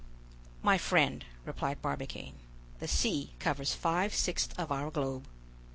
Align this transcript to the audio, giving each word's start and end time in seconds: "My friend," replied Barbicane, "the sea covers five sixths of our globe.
"My 0.63 0.79
friend," 0.79 1.23
replied 1.45 1.79
Barbicane, 1.79 2.33
"the 2.79 2.87
sea 2.87 3.33
covers 3.37 3.75
five 3.75 4.15
sixths 4.15 4.55
of 4.57 4.71
our 4.71 4.89
globe. 4.89 5.27